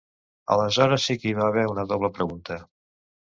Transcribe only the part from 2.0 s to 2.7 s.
pregunta.